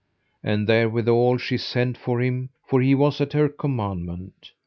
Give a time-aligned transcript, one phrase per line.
[0.43, 4.51] And therewithal she sent for him, for he was at her commandment.